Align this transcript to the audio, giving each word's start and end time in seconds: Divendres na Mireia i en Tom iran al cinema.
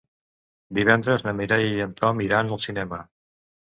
Divendres 0.77 1.25
na 1.27 1.33
Mireia 1.41 1.75
i 1.75 1.85
en 1.87 1.93
Tom 2.03 2.25
iran 2.29 2.53
al 2.59 2.63
cinema. 2.67 3.03